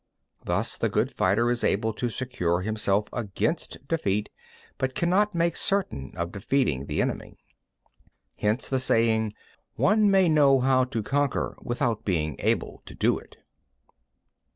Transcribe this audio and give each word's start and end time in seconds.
3. 0.37 0.41
Thus 0.45 0.77
the 0.79 0.89
good 0.89 1.11
fighter 1.11 1.51
is 1.51 1.63
able 1.63 1.93
to 1.93 2.09
secure 2.09 2.61
himself 2.61 3.07
against 3.13 3.87
defeat, 3.87 4.31
but 4.79 4.95
cannot 4.95 5.35
make 5.35 5.55
certain 5.55 6.11
of 6.15 6.31
defeating 6.31 6.87
the 6.87 7.03
enemy. 7.03 7.37
4. 8.33 8.33
Hence 8.37 8.67
the 8.67 8.79
saying: 8.79 9.35
One 9.75 10.09
may 10.09 10.27
know 10.27 10.59
how 10.59 10.85
to 10.85 11.03
conquer 11.03 11.55
without 11.61 12.03
being 12.03 12.35
able 12.39 12.81
to 12.87 12.95
do 12.95 13.19
it. 13.19 13.37